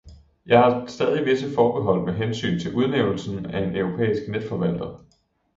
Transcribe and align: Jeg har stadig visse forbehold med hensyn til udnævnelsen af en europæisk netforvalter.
Jeg 0.45 0.59
har 0.59 0.85
stadig 0.87 1.25
visse 1.25 1.53
forbehold 1.55 2.03
med 2.05 2.13
hensyn 2.13 2.59
til 2.59 2.73
udnævnelsen 2.73 3.45
af 3.45 3.67
en 3.67 3.75
europæisk 3.75 4.21
netforvalter. 4.31 5.05